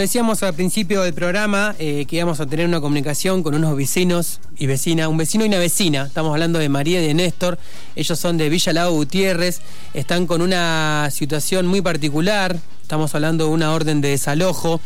[0.00, 4.40] Decíamos al principio del programa eh, que íbamos a tener una comunicación con unos vecinos
[4.56, 6.06] y vecinas, un vecino y una vecina.
[6.06, 7.58] Estamos hablando de María y de Néstor.
[7.94, 9.60] Ellos son de Villa Lago Gutiérrez.
[9.92, 12.56] Están con una situación muy particular.
[12.80, 14.80] Estamos hablando de una orden de desalojo.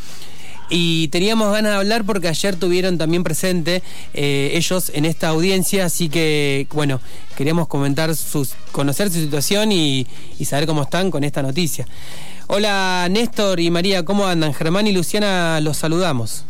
[0.69, 3.85] Y teníamos ganas de hablar porque ayer tuvieron también presente
[4.15, 7.01] eh, ellos en esta audiencia, así que bueno,
[7.37, 10.07] queríamos comentar sus, conocer su situación y
[10.45, 11.87] saber cómo están con esta noticia.
[12.47, 14.53] Hola Néstor y María, ¿cómo andan?
[14.53, 16.45] Germán y Luciana los saludamos.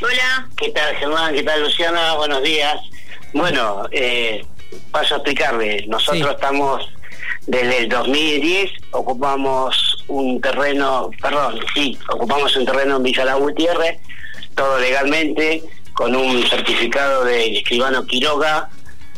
[0.00, 0.48] Hola.
[0.56, 1.34] ¿Qué tal Germán?
[1.34, 2.14] ¿Qué tal Luciana?
[2.14, 2.76] Buenos días.
[3.32, 4.44] Bueno, eh,
[4.92, 5.84] paso a explicarle.
[5.88, 6.88] Nosotros estamos
[7.46, 13.98] desde el 2010, ocupamos un terreno, perdón, sí, ocupamos un terreno en Villa La Gutiérrez,
[14.54, 18.68] todo legalmente, con un certificado de escribano Quiroga,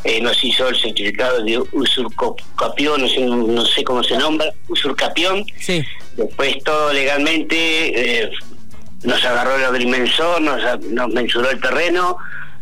[0.03, 5.45] eh, nos hizo el certificado de usurcapión, no sé, no sé cómo se nombra, usurcapión.
[5.59, 5.83] Sí.
[6.15, 8.31] Después todo legalmente eh,
[9.03, 12.17] nos agarró el agrimensor, nos, nos mensuró el terreno,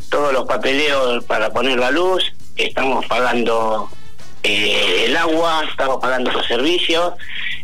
[0.09, 3.89] todos los papeleos para poner la luz, estamos pagando
[4.43, 7.13] eh, el agua, estamos pagando los servicios,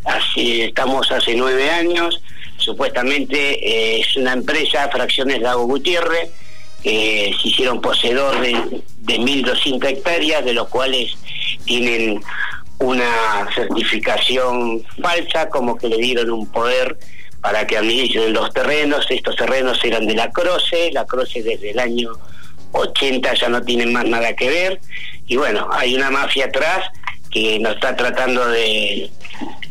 [0.06, 2.22] así estamos hace nueve años,
[2.58, 6.30] supuestamente es una empresa, Fracciones Lago Gutiérrez,
[6.84, 11.18] que se hicieron poseedor de, de 1.200 hectáreas, de los cuales
[11.66, 12.22] tienen
[12.80, 16.97] una certificación falsa, como que le dieron un poder
[17.41, 19.05] para que administren los terrenos.
[19.09, 22.11] Estos terrenos eran de la Croce, la Croce desde el año
[22.72, 24.81] 80 ya no tienen más nada que ver.
[25.27, 26.85] Y bueno, hay una mafia atrás
[27.31, 29.11] que nos está tratando de,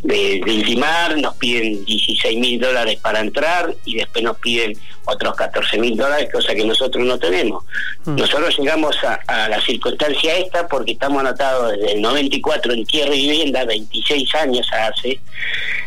[0.02, 5.78] de, intimar, nos piden 16 mil dólares para entrar y después nos piden otros 14
[5.78, 7.64] mil dólares, cosa que nosotros no tenemos.
[8.04, 8.16] Mm.
[8.16, 13.28] Nosotros llegamos a, la circunstancia esta porque estamos anotados desde el 94 en tierra y
[13.28, 15.20] vivienda, 26 años hace.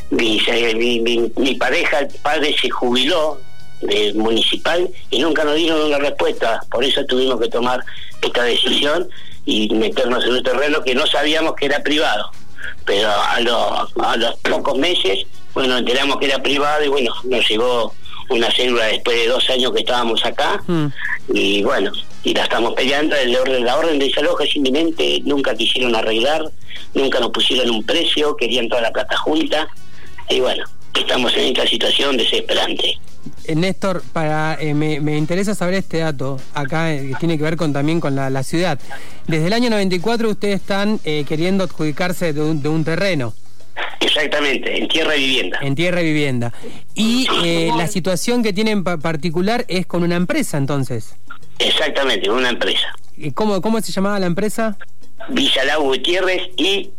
[0.09, 0.42] Mi,
[0.75, 3.39] mi, mi pareja, el padre se jubiló
[3.81, 7.83] del municipal y nunca nos dieron una respuesta, por eso tuvimos que tomar
[8.22, 9.09] esta decisión
[9.45, 12.31] y meternos en un terreno que no sabíamos que era privado.
[12.86, 17.93] Pero a, a los pocos meses, bueno, enteramos que era privado y bueno, nos llegó
[18.31, 20.87] una célula después de dos años que estábamos acá mm.
[21.33, 21.92] y bueno,
[22.23, 26.43] y la estamos peleando, el orden, la orden de desalojo es inminente, nunca quisieron arreglar,
[26.93, 29.67] nunca nos pusieron un precio, querían toda la plata junta
[30.30, 30.64] y bueno,
[30.99, 32.99] estamos en esta situación desesperante.
[33.45, 37.58] Eh, Néstor, para, eh, me, interesa saber este dato acá eh, que tiene que ver
[37.58, 38.80] con también con la, ciudad.
[39.27, 43.33] Desde el año 94 ustedes están queriendo adjudicarse de un, terreno.
[44.02, 45.60] Exactamente, en tierra y vivienda.
[45.62, 46.52] En tierra y vivienda.
[46.95, 47.28] Y
[47.78, 51.16] la situación que tienen particular es con una empresa entonces.
[51.60, 52.88] Exactamente, una empresa.
[53.16, 54.78] ¿Y cómo, cómo se llamaba la empresa?
[55.30, 56.90] Villa Lago Gutiérrez y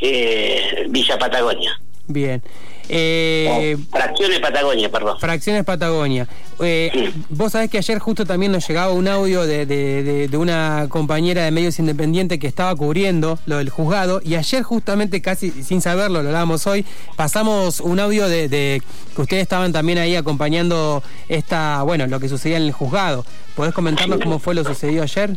[0.88, 1.80] Villa Patagonia.
[2.06, 2.42] Bien.
[2.88, 5.18] Eh, Fracciones Patagonia, perdón.
[5.18, 6.28] Fracciones Patagonia.
[6.60, 11.44] Eh, Vos sabés que ayer justo también nos llegaba un audio de, de, una compañera
[11.44, 16.22] de medios independientes que estaba cubriendo lo del juzgado y ayer justamente casi sin saberlo,
[16.22, 16.84] lo hablábamos hoy,
[17.16, 18.82] pasamos un audio de,
[19.14, 23.24] que ustedes estaban también ahí acompañando esta, bueno, lo que sucedía en el juzgado.
[23.56, 25.36] ¿Podés comentarnos cómo fue lo sucedido ayer?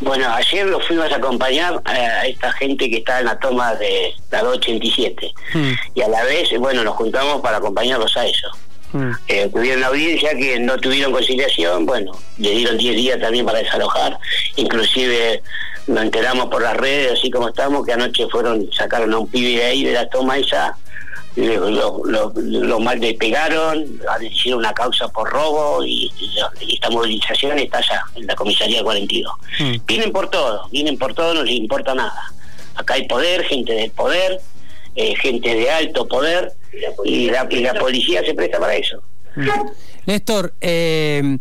[0.00, 4.14] Bueno, ayer lo fuimos a acompañar a esta gente que está en la toma de
[4.30, 5.72] la 287 hmm.
[5.94, 8.48] y a la vez, bueno, nos juntamos para acompañarlos a eso.
[8.92, 9.12] Hmm.
[9.28, 13.58] Eh, tuvieron la audiencia que no tuvieron conciliación, bueno, le dieron 10 días también para
[13.58, 14.18] desalojar,
[14.56, 15.42] inclusive
[15.86, 19.60] nos enteramos por las redes, así como estamos, que anoche fueron, sacaron a un pibe
[19.60, 20.76] de ahí de la toma esa
[21.36, 26.12] lo, lo, lo, mal le pegaron, hicieron una causa por robo y,
[26.72, 29.32] esta movilización está allá, en la comisaría 42.
[29.58, 29.74] Mm.
[29.86, 32.32] Vienen por todo, vienen por todo, no les importa nada.
[32.76, 34.40] Acá hay poder, gente del poder,
[34.94, 36.52] eh, gente de alto poder
[37.04, 39.02] y la, policía se presta para eso.
[39.34, 39.48] Mm.
[40.06, 41.38] Néstor, eh,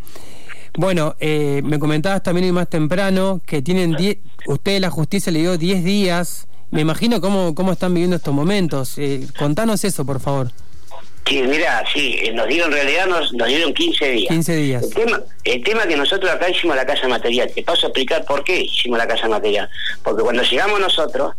[0.76, 3.96] bueno, eh, me comentabas también hoy más temprano que tienen
[4.48, 8.98] usted la justicia le dio 10 días me imagino cómo, cómo están viviendo estos momentos.
[8.98, 10.52] Eh, contanos eso, por favor.
[11.28, 14.30] Sí, mira, sí, eh, nos dieron, en realidad nos, nos dieron 15 días.
[14.30, 14.84] 15 días.
[14.84, 18.26] El tema, el tema que nosotros acá hicimos la casa material, te paso a explicar
[18.26, 19.70] por qué hicimos la casa material.
[20.04, 21.36] Porque cuando llegamos nosotros,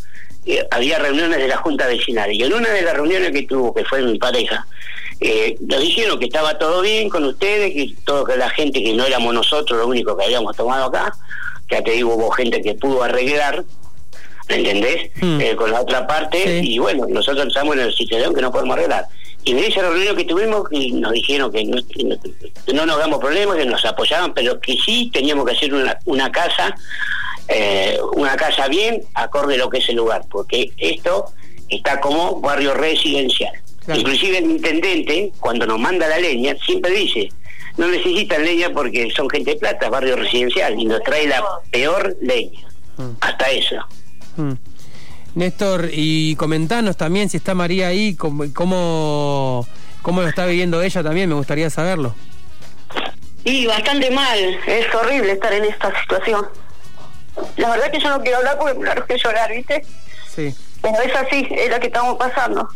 [0.46, 3.75] eh, había reuniones de la Junta Vecinal, y en una de las reuniones que tuvo,
[3.75, 4.66] que fue mi pareja,
[5.60, 9.04] nos dijeron que estaba todo bien con ustedes, que todo que la gente que no
[9.04, 11.12] éramos nosotros, lo único que habíamos tomado acá,
[11.66, 13.64] que ya te digo, hubo gente que pudo arreglar,
[14.49, 15.11] ¿me entendés?
[15.20, 15.41] Hmm.
[15.41, 18.76] Eh, con la otra parte, y bueno, nosotros estamos en el situación que no podemos
[18.76, 19.06] arreglar.
[19.44, 21.76] Y en esa reunión que tuvimos, y nos dijeron que no,
[22.73, 26.32] no, nos damos problemas, que nos apoyaban, pero que sí teníamos que hacer una, una
[26.32, 26.75] casa,
[27.49, 31.26] eh, una casa bien, acorde a lo que es el lugar, porque esto
[31.69, 33.52] está como barrio residencial.
[33.93, 37.29] Inclusive el intendente, cuando nos manda la leña, siempre dice,
[37.76, 42.17] no necesitan leña porque son gente de plata, barrio residencial, y nos trae la peor
[42.23, 42.67] leña.
[42.97, 43.11] Mm.
[43.20, 43.76] Hasta eso.
[44.36, 44.52] Mm.
[45.34, 49.66] Néstor, y comentanos también si está María ahí, cómo, cómo
[50.22, 52.14] lo está viviendo ella también, me gustaría saberlo.
[53.42, 56.46] Y bastante mal, es horrible estar en esta situación.
[57.56, 59.84] La verdad que yo no quiero hablar porque me largo que llorar, ¿viste?
[60.34, 60.54] Sí.
[60.80, 62.69] Pero es así, es lo que estamos pasando.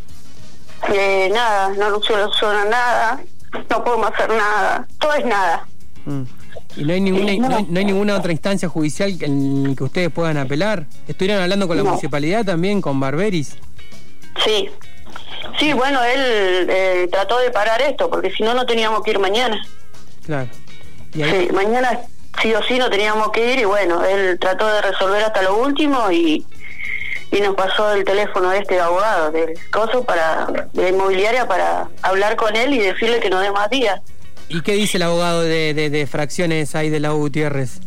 [0.93, 3.20] Eh, nada, no soluciona nada,
[3.70, 5.66] no podemos hacer nada, todo es nada.
[6.04, 6.22] Mm.
[6.78, 7.32] ¿Y no hay, ninguna,
[7.69, 10.86] no, hay ninguna otra instancia judicial en que ustedes puedan apelar?
[11.08, 13.56] ¿Estuvieron hablando con la municipalidad también, con Barberis?
[14.44, 14.70] Sí,
[15.58, 19.19] sí, bueno, él eh, trató de parar esto, porque si no, no teníamos que ir
[19.19, 19.60] mañana.
[20.25, 20.48] Claro.
[21.12, 21.98] Sí, mañana
[22.40, 25.56] sí o sí no teníamos que ir y bueno, él trató de resolver hasta lo
[25.56, 26.46] último y,
[27.32, 31.88] y nos pasó el teléfono de este abogado del coso para de la inmobiliaria para
[32.02, 34.00] hablar con él y decirle que no dé más días.
[34.49, 37.81] ¿Y qué dice el abogado de, de, fracciones ahí de la U Gutiérrez?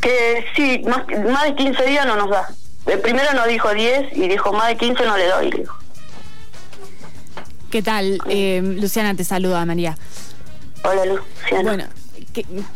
[0.00, 2.48] Que sí, más, más de 15 días no nos da.
[2.86, 5.50] El primero nos dijo 10 y dijo más de 15 no le doy.
[5.50, 5.76] Dijo.
[7.70, 8.18] ¿Qué tal?
[8.28, 9.96] Eh, Luciana te saluda, María.
[10.84, 11.62] Hola, Luciana.
[11.62, 11.84] Bueno,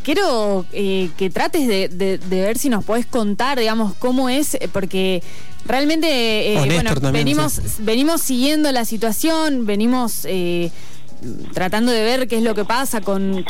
[0.02, 5.22] quiero eh, que trates de, ver si nos podés contar, digamos, cómo es, eh, porque
[5.64, 10.26] realmente, bueno, venimos, venimos siguiendo la situación, venimos
[11.52, 13.44] tratando de ver qué es lo que pasa con,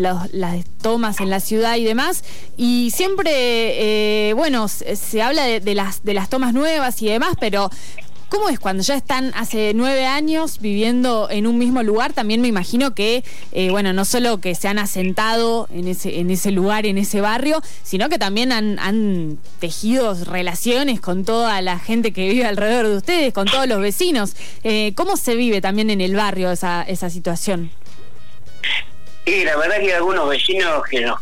[0.00, 2.24] las tomas en la ciudad y demás.
[2.56, 7.70] Y siempre, bueno, se, habla de, las, de las tomas nuevas y demás, pero
[8.34, 12.14] ¿Cómo es cuando ya están hace nueve años viviendo en un mismo lugar?
[12.14, 13.22] También me imagino que,
[13.52, 17.20] eh, bueno, no solo que se han asentado en ese, en ese lugar, en ese
[17.20, 22.96] barrio, sino que también han, tejido relaciones con toda la gente que vive alrededor de
[22.96, 24.34] ustedes, con todos los vecinos.
[24.64, 27.70] Eh, ¿Cómo se vive también en el barrio esa, esa situación?
[29.24, 31.20] Y la verdad que hay algunos vecinos que nos,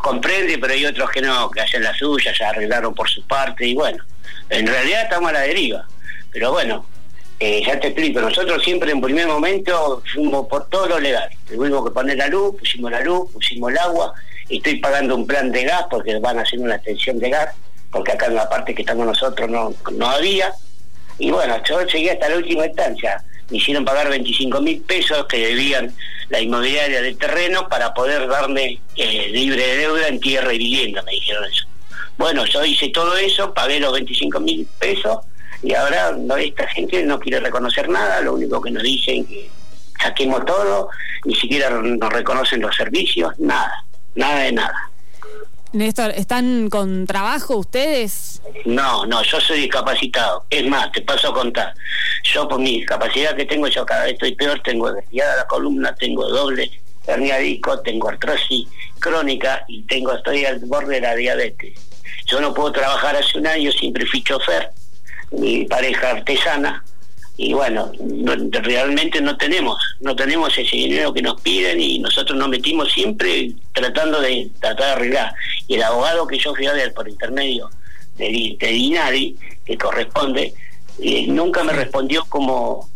[0.00, 3.66] comprenden, pero hay otros que no, que hacen la suya, ya arreglaron por su parte,
[3.66, 4.04] y bueno,
[4.48, 5.88] en realidad estamos a la deriva.
[6.32, 6.86] Pero bueno,
[7.38, 11.28] eh, ya te explico, nosotros siempre en primer momento fuimos por todo lo legal.
[11.46, 14.12] Tuvimos que poner la luz, pusimos la luz, pusimos el agua,
[14.48, 17.54] estoy pagando un plan de gas porque van a hacer una extensión de gas,
[17.90, 20.52] porque acá en la parte que estamos nosotros no, no había.
[21.18, 23.24] Y bueno, yo llegué hasta la última instancia.
[23.50, 25.94] Me hicieron pagar 25 mil pesos que debían
[26.28, 31.02] la inmobiliaria del terreno para poder darme eh, libre de deuda en tierra y vivienda,
[31.02, 31.66] me dijeron eso.
[32.18, 35.20] Bueno, yo hice todo eso, pagué los 25 mil pesos
[35.62, 39.50] y ahora no, esta gente no quiere reconocer nada, lo único que nos dicen que
[40.02, 40.88] saquemos todo,
[41.24, 43.84] ni siquiera nos reconocen los servicios, nada,
[44.14, 44.90] nada de nada.
[45.72, 48.42] Néstor, ¿están con trabajo ustedes?
[48.64, 50.44] No, no, yo soy discapacitado.
[50.50, 51.74] Es más, te paso a contar.
[52.24, 55.94] Yo por mi discapacidad que tengo, yo cada vez estoy peor, tengo desviada la columna,
[55.94, 56.70] tengo doble
[57.06, 58.68] hernia disco, tengo artrosis
[58.98, 61.78] crónica y tengo estoy al borde de la diabetes.
[62.26, 64.70] Yo no puedo trabajar hace un año, siempre fui chofer
[65.32, 66.84] mi pareja artesana
[67.42, 67.90] y bueno,
[68.50, 73.52] realmente no tenemos, no tenemos ese dinero que nos piden y nosotros nos metimos siempre
[73.72, 75.34] tratando de tratar de arreglar.
[75.66, 77.70] Y el abogado que yo fui a ver por intermedio
[78.18, 80.52] de, de Dinari, que corresponde,
[81.02, 82.90] eh, nunca me respondió como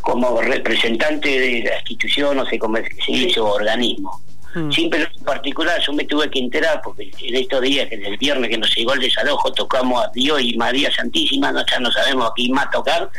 [0.00, 4.22] como representante de la institución, no sé cómo se dice, organismo.
[4.54, 4.70] Mm.
[4.72, 8.16] Siempre en particular yo me tuve que enterar porque en estos días, que en el
[8.16, 11.90] viernes que nos llegó el desalojo, tocamos a Dios y María Santísima, no, ya no
[11.92, 13.10] sabemos a quién más tocar,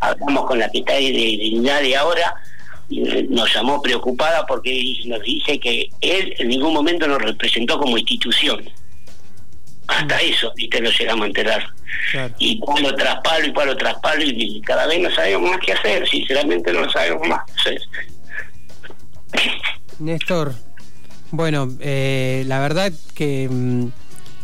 [0.00, 2.34] hablamos con la que está ahí de, de ahora,
[2.88, 7.96] y nos llamó preocupada porque nos dice que él en ningún momento nos representó como
[7.96, 8.68] institución.
[9.86, 10.20] Hasta mm.
[10.22, 11.66] eso, y te lo llegamos a enterar.
[12.38, 15.72] Y palo tras palo y palo tras palo, y cada vez no sabemos más qué
[15.72, 17.40] hacer, sinceramente no sabemos más.
[19.98, 20.54] Néstor,
[21.32, 23.86] bueno, eh, la verdad que mm,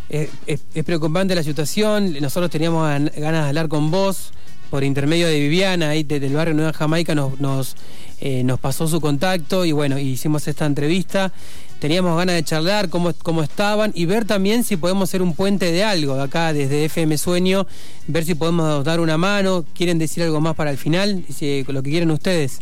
[0.08, 2.16] es, preocupante la situación.
[2.20, 4.32] Nosotros teníamos ganas de hablar con vos
[4.70, 7.76] por intermedio de Viviana, ahí desde el barrio Nueva Jamaica, nos, nos,
[8.20, 11.32] eh, nos pasó su contacto y bueno, hicimos esta entrevista.
[11.78, 15.70] Teníamos ganas de charlar cómo, cómo estaban y ver también si podemos ser un puente
[15.70, 17.66] de algo acá desde FM Sueño,
[18.06, 19.64] ver si podemos dar una mano.
[19.74, 21.24] ¿Quieren decir algo más para el final?
[21.68, 22.60] Lo que quieren ustedes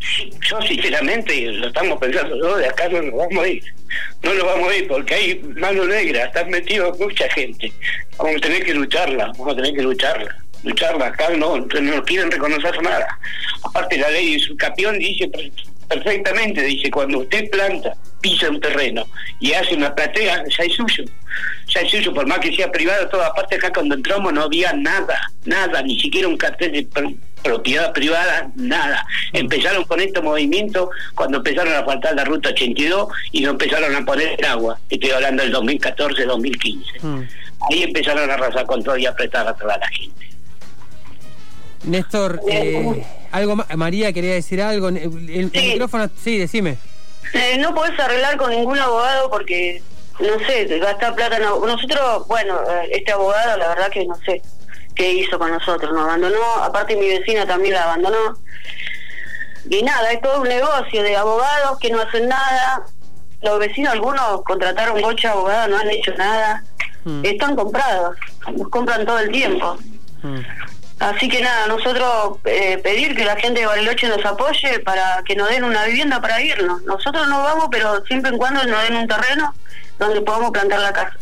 [0.00, 3.62] yo sinceramente lo estamos pensando, no, de acá no nos vamos a ir,
[4.22, 7.72] no nos vamos a ir porque hay mano negra, están metidos mucha gente,
[8.18, 12.30] vamos a tener que lucharla, vamos a tener que lucharla, lucharla, acá no, no quieren
[12.30, 13.18] reconocer nada,
[13.62, 15.30] aparte la ley de su capión dice
[15.88, 19.06] perfectamente, dice cuando usted planta, pisa un terreno
[19.40, 21.04] y hace una platea, ya es suyo,
[21.68, 24.72] ya es suyo, por más que sea privado, toda parte acá cuando entramos no había
[24.72, 26.82] nada, nada, ni siquiera un cartel de
[27.46, 29.06] propiedad privada, nada.
[29.32, 34.04] Empezaron con este movimiento cuando empezaron a faltar la ruta 82 y no empezaron a
[34.04, 34.78] poner agua.
[34.90, 37.02] Estoy hablando del 2014-2015.
[37.02, 37.22] Mm.
[37.70, 40.28] Ahí empezaron a arrasar con todo y a apretar a toda la gente.
[41.84, 44.88] Néstor, eh, algo María quería decir algo.
[44.88, 46.78] El, micrófono, sí, decime.
[47.32, 49.82] Eh, no podés arreglar con ningún abogado porque,
[50.18, 51.38] no sé, gastar plata.
[51.38, 51.64] No.
[51.64, 54.42] Nosotros, bueno, eh, este abogado, la verdad que no sé
[54.96, 56.42] qué hizo con nosotros, nos abandonó.
[56.62, 58.36] Aparte, mi vecina también la abandonó.
[59.68, 62.84] Y nada, es todo un negocio de abogados que no hacen nada.
[63.42, 66.64] Los vecinos, algunos contrataron bocha abogados, no han hecho nada.
[67.04, 67.24] Mm.
[67.24, 68.16] Están comprados,
[68.52, 69.76] nos compran todo el tiempo.
[70.22, 70.40] Mm.
[70.98, 75.36] Así que nada, nosotros eh, pedir que la gente de Bariloche nos apoye para que
[75.36, 76.82] nos den una vivienda para irnos.
[76.84, 79.54] Nosotros no vamos, pero siempre en cuando nos den un terreno
[79.98, 81.16] donde podamos plantar la casa.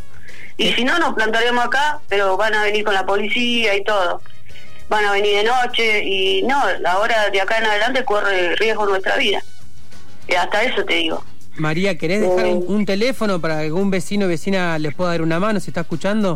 [0.56, 4.20] Y si no, nos plantaremos acá, pero van a venir con la policía y todo.
[4.88, 9.16] Van a venir de noche y no, ahora de acá en adelante corre riesgo nuestra
[9.16, 9.42] vida.
[10.28, 11.24] Y hasta eso te digo.
[11.56, 15.22] María, ¿querés dejar un, un teléfono para que algún vecino o vecina les pueda dar
[15.22, 16.34] una mano si está escuchando?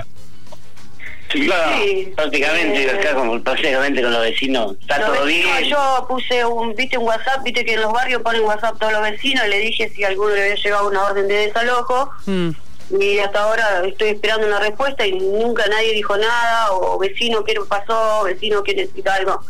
[1.30, 1.76] Sí, claro,
[2.16, 5.46] prácticamente, eh, acá como prácticamente con los vecinos, está todo bien.
[5.68, 9.02] Yo puse un, viste un WhatsApp, viste que en los barrios ponen WhatsApp todos los
[9.02, 12.10] vecinos, y le dije si alguno le había llegado una orden de desalojo.
[12.24, 12.50] Hmm.
[12.90, 17.54] Y hasta ahora estoy esperando una respuesta y nunca nadie dijo nada, o vecino, ¿qué
[17.68, 18.24] pasó?
[18.24, 19.40] Vecino, ¿qué necesita algo?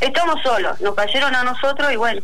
[0.00, 2.22] Estamos solos, nos cayeron a nosotros y bueno,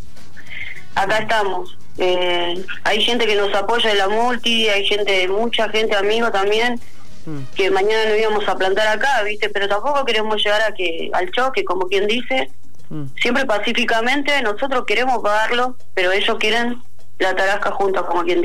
[0.95, 1.77] acá estamos.
[1.99, 6.81] Eh, hay gente que nos apoya de la multi, hay gente, mucha gente, amigo también
[7.25, 7.43] Mm.
[7.55, 9.49] que mañana lo íbamos a plantar acá, ¿viste?
[9.49, 12.51] Pero tampoco queremos llegar a que al choque, como quien dice.
[12.91, 13.05] Mm.
[13.21, 16.83] Siempre pacíficamente, nosotros queremos pagarlo, pero ellos quieren
[17.19, 18.43] la tarasca juntos, como quien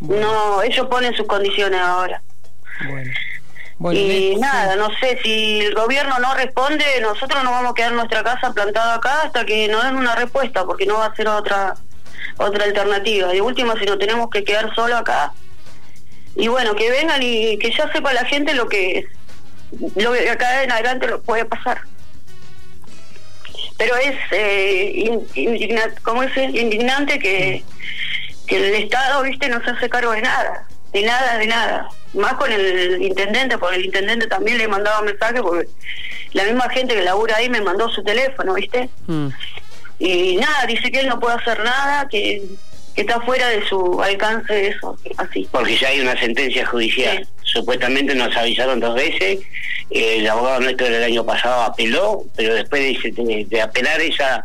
[0.00, 2.22] No, ellos ponen sus condiciones ahora.
[3.92, 7.96] y nada, no sé, si el gobierno no responde, nosotros nos vamos a quedar en
[7.96, 11.28] nuestra casa plantada acá hasta que nos den una respuesta, porque no va a ser
[11.28, 11.74] otra
[12.38, 13.28] otra alternativa.
[13.28, 15.32] De último, si no tenemos que quedar solo acá,
[16.34, 19.06] y bueno, que vengan y que ya sepa la gente lo que
[19.96, 21.80] lo que acá en adelante lo puede pasar.
[23.78, 27.64] Pero es eh, como es indignante que,
[28.46, 31.88] que el Estado, viste, no se hace cargo de nada, de nada, de nada.
[32.14, 35.68] Más con el intendente, porque el intendente también le mandaba mensajes, porque
[36.32, 38.88] la misma gente que labura ahí me mandó su teléfono, viste.
[39.06, 39.28] Mm.
[39.98, 42.42] Y nada, dice que él no puede hacer nada, que
[42.94, 45.48] está fuera de su alcance eso, así.
[45.50, 47.26] Porque ya hay una sentencia judicial.
[47.42, 49.40] Supuestamente nos avisaron dos veces,
[49.90, 54.44] el abogado nuestro del año pasado apeló, pero después de, de apelar esa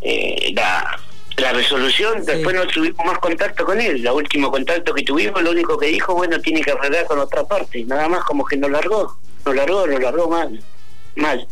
[0.00, 0.98] eh, la,
[1.38, 4.06] la resolución, después no tuvimos más contacto con él.
[4.06, 7.44] El último contacto que tuvimos, lo único que dijo, bueno, tiene que arreglar con otra
[7.44, 7.84] parte.
[7.84, 10.60] Nada más como que nos largó, nos largó, nos largó mal.
[11.16, 11.46] mal.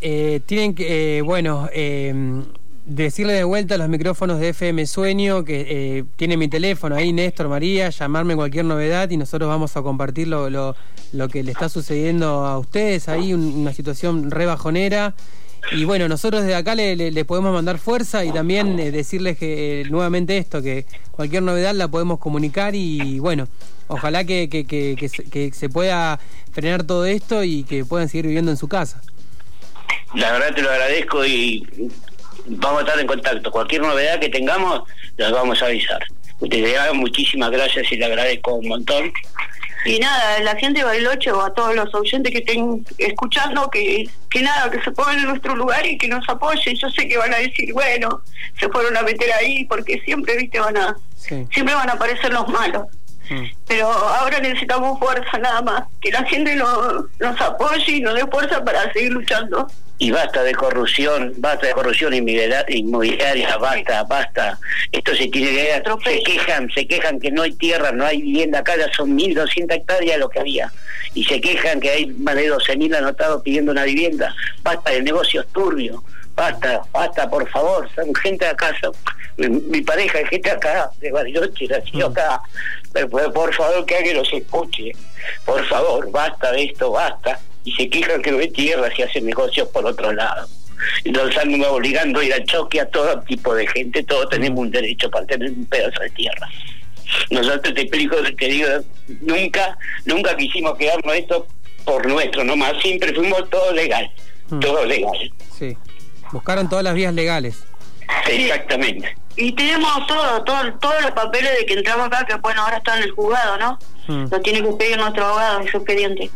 [0.00, 2.42] Eh, tienen que, eh, bueno, eh,
[2.88, 7.12] decirle de vuelta a los micrófonos de FM Sueño que eh, tiene mi teléfono ahí,
[7.12, 11.68] Néstor María, llamarme cualquier novedad y nosotros vamos a compartir lo, lo, que le está
[11.68, 15.14] sucediendo a ustedes ahí, una situación re bajonera.
[15.72, 19.84] Y bueno, nosotros desde acá le, podemos mandar fuerza y también eh, decirles que eh,
[19.84, 23.48] nuevamente esto, que cualquier novedad la podemos comunicar y bueno,
[23.88, 26.18] ojalá que, que, que, que se pueda
[26.52, 29.00] frenar todo esto y que puedan seguir viviendo en su casa.
[30.14, 31.66] La verdad te lo agradezco y
[32.46, 33.50] vamos a estar en contacto.
[33.50, 34.82] Cualquier novedad que tengamos,
[35.16, 36.02] las vamos a avisar.
[36.40, 39.12] Desde ya, muchísimas gracias y le agradezco un montón.
[39.88, 44.08] Y nada, la gente de Bariloche o a todos los oyentes que estén escuchando, que,
[44.28, 46.76] que nada, que se pongan en nuestro lugar y que nos apoyen.
[46.76, 48.22] Yo sé que van a decir, bueno,
[48.60, 52.46] se fueron a meter ahí porque siempre, viste, van a, siempre van a aparecer los
[52.48, 52.84] malos.
[53.30, 53.44] Mm.
[53.66, 58.62] Pero ahora necesitamos fuerza nada más, que la gente nos apoye y nos dé fuerza
[58.62, 59.66] para seguir luchando
[59.98, 64.58] y basta de corrupción, basta de corrupción inmobiliaria, basta, basta.
[64.92, 68.60] Esto se tiene que se quejan, se quejan que no hay tierra, no hay vivienda
[68.60, 70.72] acá, ya son 1.200 hectáreas lo que había.
[71.14, 74.34] Y se quejan que hay más de 12.000 anotados pidiendo una vivienda.
[74.62, 76.00] Basta de negocios turbios,
[76.36, 78.72] basta, basta, por favor, son gente acá,
[79.36, 82.12] mi, pareja es gente acá, de Bariloche, nació mm.
[82.12, 82.40] acá.
[83.32, 84.92] Por favor, que alguien los escuche.
[85.44, 87.38] Por favor, basta de esto, basta
[87.68, 90.48] y se quejan que no hay tierra y hacen negocios por otro lado.
[91.04, 94.60] Y nos están obligando a ir al choque a todo tipo de gente, todos tenemos
[94.60, 96.48] un derecho para tener un pedazo de tierra.
[97.30, 98.68] Nosotros te explico, te digo,
[99.20, 101.46] nunca, nunca quisimos quedarnos esto
[101.84, 104.10] por nuestro nomás, siempre fuimos todo legal,
[104.48, 104.60] hmm.
[104.60, 105.32] todo legal.
[105.58, 105.76] Sí,
[106.32, 107.64] buscaron todas las vías legales.
[108.30, 109.14] Exactamente.
[109.36, 112.96] Y tenemos todo, todo, todos los papeles de que entramos acá, que bueno, ahora está
[112.96, 113.78] en el juzgado, ¿no?
[114.06, 114.26] Hmm.
[114.30, 116.30] Lo tiene que pedir nuestro abogado en su expediente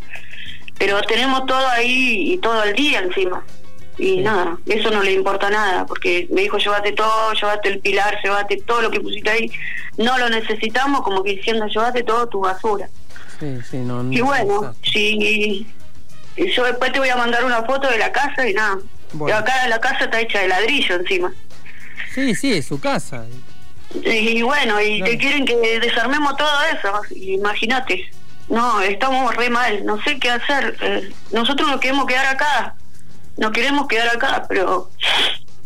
[0.82, 3.44] pero tenemos todo ahí y todo el día encima.
[3.98, 8.18] Y nada, eso no le importa nada, porque me dijo, llévate todo, llévate el pilar,
[8.20, 9.52] llévate todo lo que pusiste ahí.
[9.96, 12.88] No lo necesitamos, como que diciendo, llévate todo tu basura.
[13.38, 15.68] Sí, sí, no, y bueno, sí,
[16.36, 18.78] yo después te voy a mandar una foto de la casa y nada.
[19.28, 21.32] Y acá la casa está hecha de ladrillo encima.
[22.12, 23.24] Sí, sí, es su casa.
[24.04, 28.10] Y, bueno, y te quieren que desarmemos todo eso, imagínate.
[28.48, 30.76] No, estamos re mal, no sé qué hacer.
[30.80, 32.74] Eh, nosotros nos queremos quedar acá,
[33.36, 34.90] nos queremos quedar acá, pero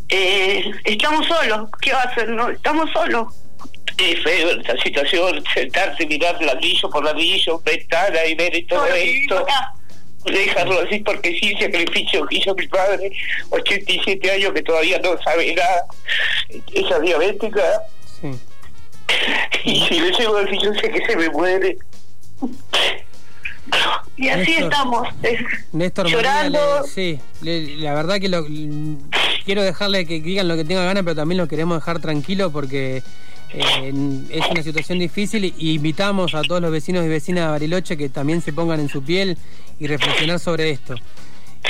[0.08, 1.68] eh, estamos solos.
[1.80, 2.28] ¿Qué va a hacer?
[2.28, 3.34] No, estamos solos.
[3.98, 9.46] Es feo esta situación, sentarse, mirar ladrillo por ladrillo, ventana y ver todo esto.
[10.24, 13.12] Dejarlo así porque sí, sacrificio que hizo mi padre,
[13.50, 15.86] 87 años que todavía no sabe nada.
[16.74, 17.82] Esa diabética.
[18.20, 18.30] Sí.
[19.64, 21.78] Y si le llevo al yo sé que se me muere.
[24.16, 25.08] Y así estamos,
[25.72, 26.84] Néstor llorando.
[26.86, 28.46] sí, la verdad que lo,
[29.44, 33.02] quiero dejarle que digan lo que tenga ganas, pero también lo queremos dejar tranquilo porque
[33.50, 37.96] eh, es una situación difícil y invitamos a todos los vecinos y vecinas de Bariloche
[37.96, 39.36] que también se pongan en su piel
[39.78, 40.94] y reflexionar sobre esto.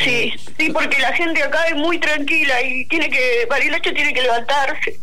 [0.05, 4.23] Sí, sí, porque la gente acá es muy tranquila y tiene que, Bariloche tiene que
[4.23, 5.01] levantarse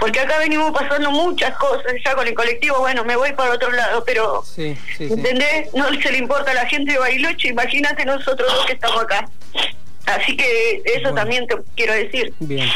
[0.00, 3.70] porque acá venimos pasando muchas cosas, ya con el colectivo, bueno, me voy para otro
[3.72, 5.72] lado, pero, sí, ¿entendés?
[5.74, 9.28] No se le importa a la gente de Bariloche, imagínate nosotros dos que estamos acá.
[10.06, 12.32] Así que eso también te quiero decir.
[12.38, 12.68] Bien.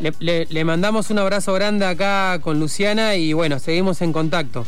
[0.00, 4.64] Le, le, mandamos un abrazo grande acá con Luciana y bueno, seguimos en contacto.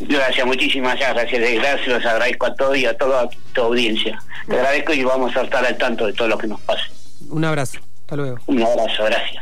[0.00, 1.40] Gracias, muchísimas gracias.
[1.40, 4.20] Gracias, los agradezco a todos y a toda tu audiencia.
[4.48, 6.82] Te agradezco y vamos a estar al tanto de todo lo que nos pase.
[7.30, 8.38] Un abrazo, hasta luego.
[8.46, 9.40] Un abrazo, gracias.